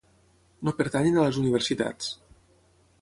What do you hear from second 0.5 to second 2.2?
No pertanyen a les universitats.